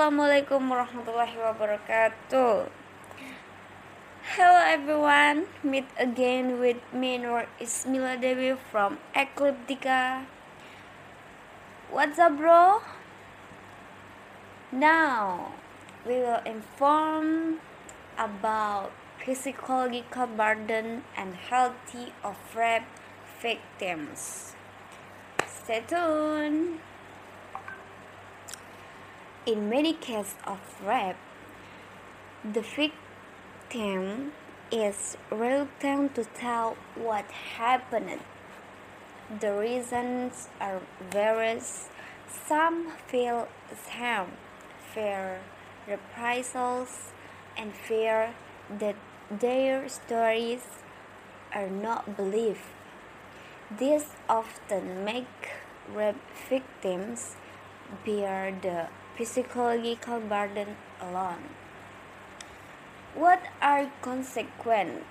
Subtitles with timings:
[0.00, 2.72] Assalamualaikum warahmatullahi wabarakatuh.
[4.32, 10.24] Hello everyone, meet again with me Nur Ismila Dewi from Ecliptica.
[11.92, 12.80] What's up, bro?
[14.72, 15.52] Now
[16.08, 17.60] we will inform
[18.16, 18.96] about
[19.28, 22.88] psychological burden and healthy of rape
[23.44, 24.56] victims.
[25.44, 26.80] Stay tuned.
[29.50, 31.16] In many cases of rape,
[32.44, 34.30] the victim
[34.70, 37.24] is reluctant to tell what
[37.58, 38.20] happened.
[39.40, 41.88] The reasons are various.
[42.46, 43.48] Some feel
[43.90, 44.38] shame,
[44.94, 45.40] fear
[45.88, 47.10] reprisals,
[47.58, 48.34] and fear
[48.78, 48.94] that
[49.32, 50.62] their stories
[51.52, 52.70] are not believed.
[53.68, 55.48] This often makes
[55.92, 57.34] rape victims
[58.06, 58.86] bear the
[59.24, 61.50] psychological burden alone.
[63.14, 65.02] What are consequences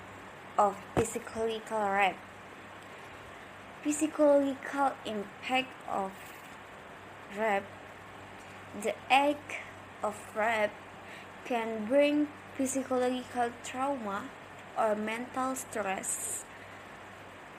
[0.58, 2.16] of psychological rape?
[3.84, 6.12] Psychological impact of
[7.38, 7.64] rape.
[8.82, 9.52] The act
[10.02, 10.70] of rape
[11.44, 12.28] can bring
[12.64, 14.28] psychological trauma
[14.78, 16.44] or mental stress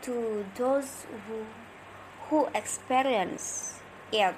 [0.01, 1.45] to those who,
[2.29, 3.79] who experience
[4.11, 4.35] it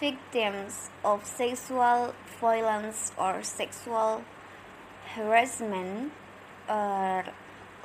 [0.00, 4.24] victims of sexual violence or sexual
[5.14, 6.10] harassment
[6.66, 7.26] are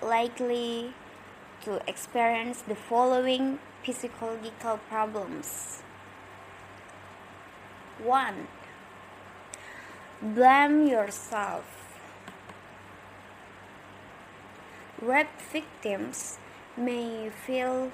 [0.02, 0.94] likely
[1.62, 5.84] to experience the following psychological problems.
[8.02, 8.48] 1.
[10.22, 11.66] Blame yourself.
[15.02, 16.38] Rape victims
[16.78, 17.92] may feel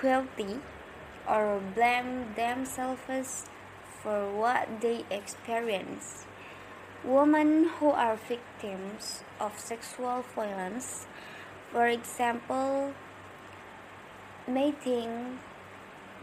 [0.00, 0.60] guilty
[1.28, 3.46] or blame themselves
[4.02, 6.26] for what they experience.
[7.04, 11.06] Women who are victims of sexual violence,
[11.72, 12.94] for example,
[14.46, 15.38] may think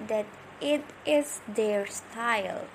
[0.08, 0.26] that
[0.62, 2.68] it is their style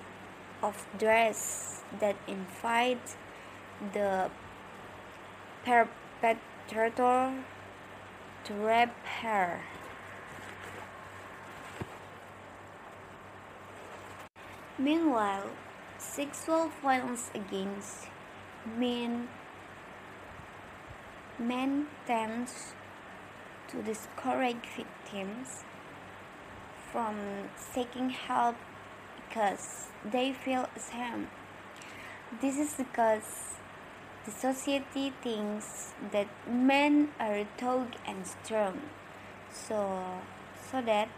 [0.63, 3.17] of dress that invites
[3.93, 4.31] the
[5.65, 7.45] perpetrator
[8.45, 8.91] to rape
[9.23, 9.61] her.
[14.81, 15.51] Meanwhile,
[15.99, 18.07] sexual violence against
[18.77, 19.27] men,
[21.37, 22.75] men tends
[23.67, 25.65] to discourage victims
[26.93, 27.17] from
[27.57, 28.55] seeking help
[29.29, 31.27] because they feel ashamed.
[32.41, 33.57] This is because
[34.25, 38.83] the society thinks that men are tough and strong,
[39.53, 40.21] so
[40.71, 41.09] so that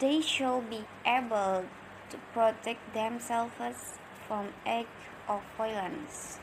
[0.00, 1.64] they should be able
[2.10, 6.38] to protect themselves from acts of violence.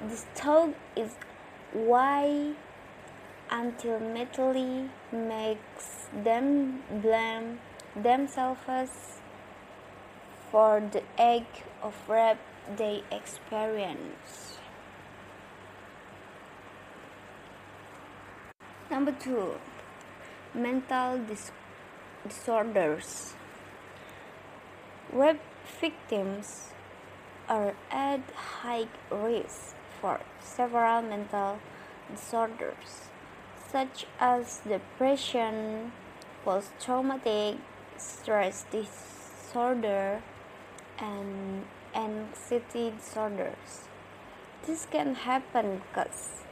[0.00, 1.14] This talk is
[1.72, 2.54] why
[3.50, 7.58] until ultimately makes them blame
[7.96, 9.20] themselves
[10.50, 12.38] for the act of rape
[12.76, 14.58] they experience.
[18.90, 19.56] Number two,
[20.54, 21.52] mental dis-
[22.26, 23.34] disorders.
[25.10, 25.40] Rape
[25.80, 26.74] victims
[27.48, 28.20] are at
[28.60, 31.60] high risk for several mental
[32.10, 33.08] disorders,
[33.72, 35.92] such as depression,
[36.44, 37.56] post traumatic
[37.96, 40.22] stress disorder,
[40.98, 41.64] and
[41.94, 43.88] anxiety disorders.
[44.66, 46.44] This can happen because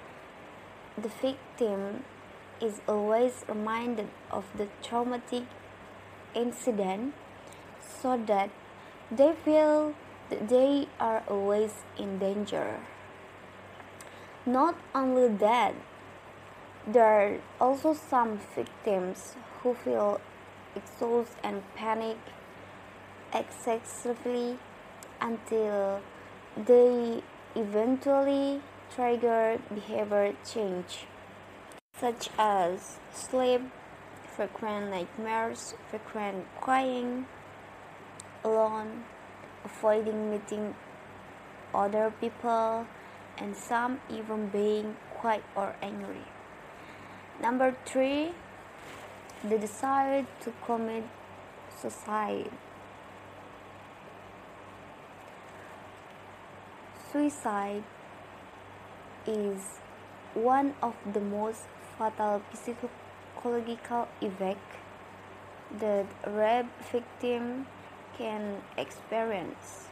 [0.97, 2.05] the victim
[2.63, 5.45] is always reminded of the traumatic
[6.35, 7.13] incident
[7.87, 8.51] so that
[9.11, 9.95] they feel
[10.31, 12.81] that they are always in danger.
[14.45, 15.75] Not only that,
[16.87, 20.21] there are also some victims who feel
[20.75, 22.17] exhausted and panic
[23.35, 24.59] excessively
[25.21, 26.01] until
[26.57, 27.23] they
[27.57, 28.61] eventually
[28.95, 31.07] trigger behavior change,
[31.99, 33.63] such as sleep,
[34.37, 37.27] frequent nightmares, frequent crying,
[38.47, 39.03] alone,
[39.65, 40.75] avoiding meeting
[41.75, 42.87] other people,
[43.39, 46.25] and some even being quiet or angry.
[47.43, 48.33] Number three,
[49.43, 51.05] the desire to commit
[51.81, 52.51] suicide.
[57.13, 57.85] Suicide
[59.27, 59.61] is
[60.35, 61.65] one of the most
[61.99, 64.77] fatal psychological effects
[65.81, 67.67] that rape victim
[68.17, 69.89] can experience.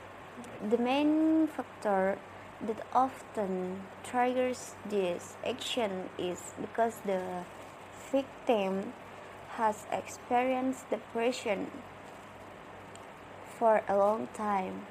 [0.68, 2.18] The main factor
[2.66, 7.44] that often triggers this action is because the
[8.10, 8.92] victim
[9.56, 11.70] has experienced depression
[13.58, 14.86] for a long time.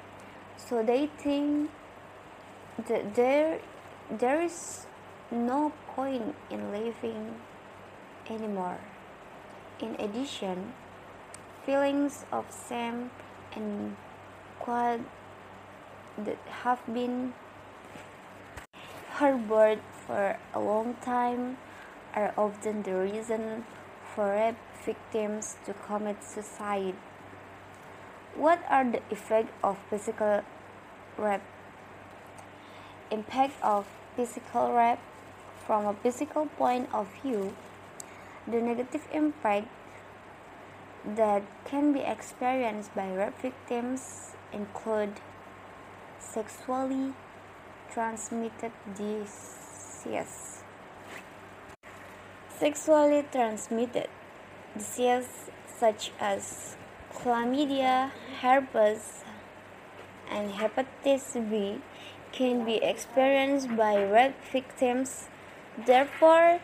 [0.56, 1.70] So they think
[2.88, 3.60] that there
[4.10, 4.86] there is
[5.30, 7.34] no point in living
[8.28, 8.78] anymore.
[9.80, 10.72] In addition,
[11.64, 13.10] feelings of shame
[13.56, 13.96] and
[14.64, 15.00] guilt
[16.18, 17.32] that have been
[19.16, 21.56] harbored for a long time
[22.14, 23.64] are often the reason
[24.14, 26.94] for rape victims to commit suicide.
[28.36, 30.42] What are the effects of physical
[31.16, 31.40] rape?
[33.10, 34.98] Impact of physical rape
[35.66, 37.56] from a physical point of view,
[38.46, 39.68] the negative impact
[41.06, 45.20] that can be experienced by rape victims include
[46.18, 47.12] sexually
[47.92, 50.62] transmitted diseases.
[52.58, 54.08] Sexually transmitted
[54.76, 56.76] diseases such as
[57.12, 58.10] chlamydia,
[58.40, 59.24] herpes,
[60.30, 61.80] and hepatitis B
[62.32, 65.28] can be experienced by rape victims.
[65.86, 66.60] Therefore,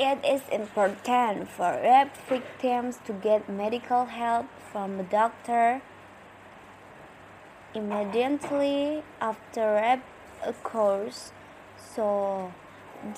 [0.00, 5.82] it is important for rape victims to get medical help from a doctor
[7.74, 10.02] immediately after rape
[10.46, 11.32] occurs
[11.76, 12.50] so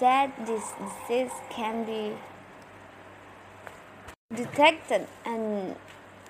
[0.01, 2.17] that this disease can be
[4.35, 5.77] detected and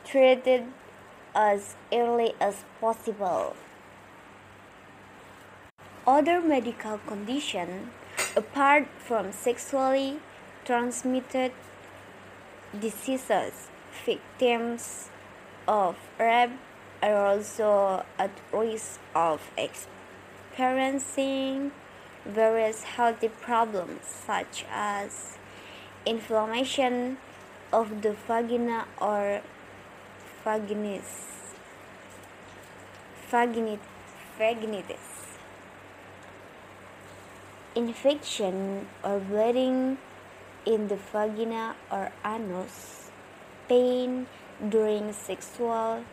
[0.05, 0.64] treated
[1.34, 3.56] as early as possible.
[6.06, 7.88] Other medical conditions
[8.37, 10.20] apart from sexually
[10.64, 11.52] transmitted
[12.78, 13.68] diseases,
[14.06, 15.10] victims
[15.66, 16.52] of rape
[17.02, 21.72] are also at risk of experiencing
[22.24, 25.38] various health problems such as
[26.06, 27.18] inflammation
[27.72, 29.40] of the vagina or
[30.44, 31.02] vaginit,
[34.38, 35.38] vaginitis,
[37.74, 39.98] infection or bleeding
[40.64, 43.10] in the vagina or anus,
[43.68, 44.26] pain
[44.68, 46.04] during sexual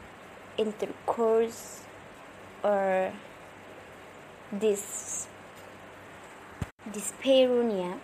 [0.58, 1.82] intercourse,
[2.64, 3.14] or
[4.52, 5.28] this
[6.92, 8.00] dyspareunia,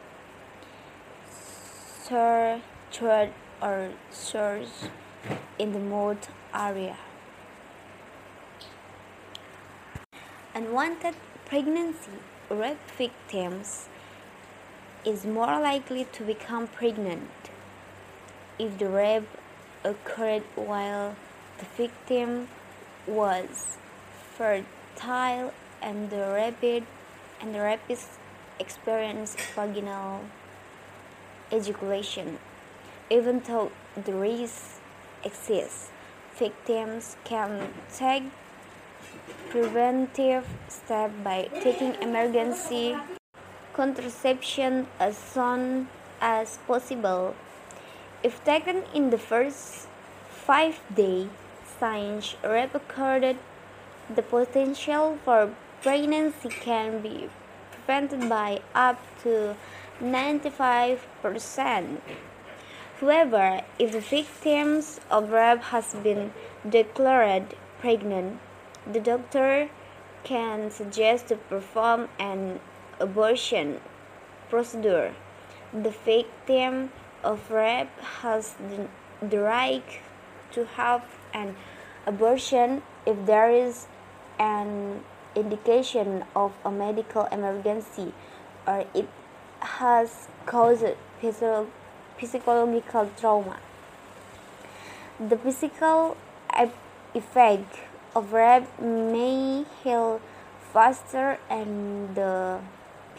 [2.04, 2.62] sore
[2.92, 3.30] throat
[3.62, 4.90] or sores
[5.58, 6.98] in the mouth area.
[10.54, 11.16] Unwanted
[11.46, 12.12] pregnancy
[12.50, 13.90] rape victims
[15.06, 17.30] is more likely to become pregnant
[18.58, 19.28] if the rape
[19.84, 21.16] occurred while
[21.60, 22.48] the victim
[23.06, 23.78] was
[24.36, 26.84] fertile and the rapid
[27.40, 28.10] and the rapist
[28.60, 30.22] experienced vaginal
[31.54, 32.40] ejaculation.
[33.10, 33.72] Even though
[34.06, 34.82] the risk
[35.24, 35.90] exists,
[36.36, 38.24] victims can take
[39.50, 42.98] preventive steps by taking emergency
[43.76, 45.90] contraception as soon
[46.22, 47.36] as possible.
[48.24, 49.88] If taken in the first
[50.30, 51.28] five days
[51.80, 53.38] since rape occurred,
[54.14, 57.30] the potential for pregnancy can be
[57.72, 59.56] prevented by up to
[60.02, 62.00] 95%.
[63.02, 66.32] However, if the victim of rape has been
[66.68, 68.40] declared pregnant,
[68.92, 69.70] the doctor
[70.24, 72.60] can suggest to perform an
[73.00, 73.80] abortion
[74.50, 75.14] procedure.
[75.74, 76.92] The victim
[77.24, 78.88] of rape has the,
[79.26, 79.84] the right
[80.52, 81.56] to have an
[82.06, 83.88] abortion if there is
[84.40, 85.04] an
[85.36, 88.14] indication of a medical emergency
[88.66, 89.08] or it
[89.60, 90.86] has caused
[91.20, 93.60] physiological trauma.
[95.20, 96.18] The physical
[97.14, 97.80] effect
[98.16, 100.22] of rape may heal
[100.74, 102.60] faster and the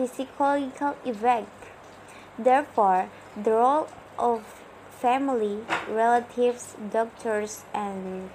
[0.04, 1.48] psychological effect.
[2.38, 3.88] Therefore, the role
[4.18, 4.44] of
[4.90, 8.28] family, relatives, doctors, and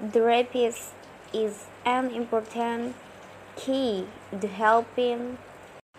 [0.00, 0.92] the rapist
[1.32, 2.96] is an important
[3.56, 4.06] key
[4.38, 5.38] to helping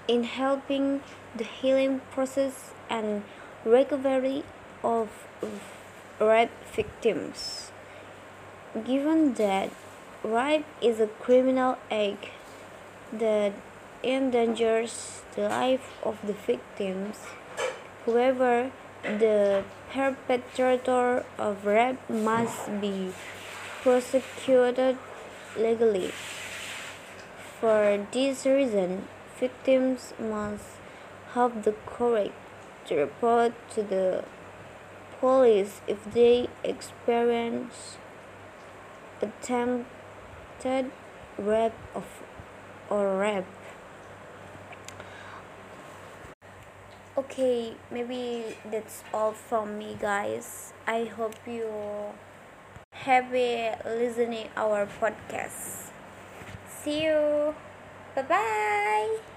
[0.07, 1.01] in helping
[1.35, 3.23] the healing process and
[3.65, 4.43] recovery
[4.83, 5.09] of
[6.19, 7.71] rape victims.
[8.85, 9.69] Given that
[10.23, 12.27] rape is a criminal act
[13.19, 13.53] that
[14.03, 17.17] endangers the life of the victims,
[18.05, 18.71] whoever
[19.03, 23.13] the perpetrator of rape must be
[23.81, 24.97] prosecuted
[25.57, 26.11] legally.
[27.59, 29.07] For this reason,
[29.39, 30.79] victims must
[31.33, 32.31] have the courage
[32.85, 34.23] to report to the
[35.19, 37.97] police if they experience
[39.21, 40.91] attempted
[41.37, 42.05] rape of,
[42.89, 43.45] or rape.
[47.17, 50.73] Okay, maybe that's all from me guys.
[50.87, 51.69] I hope you
[52.91, 55.91] happy listening our podcast.
[56.67, 57.55] See you.
[58.15, 59.32] Bye bye.